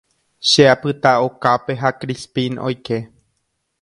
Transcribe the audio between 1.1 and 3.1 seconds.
okápe ha Crispín oike.